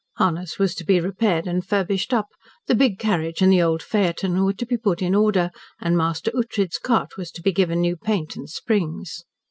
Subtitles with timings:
[0.17, 2.29] Harness was to be repaired and furbished up,
[2.65, 6.31] the big carriage and the old phaeton were to be put in order, and Master
[6.31, 9.25] Ughtred's cart was to be given new paint and springs.